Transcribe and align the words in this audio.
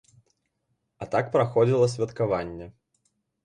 А 1.03 1.09
так 1.13 1.31
праходзіла 1.37 1.93
святкаванне. 1.95 2.75